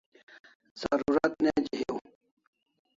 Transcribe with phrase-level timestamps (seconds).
[0.79, 1.97] Zarurat neji hiu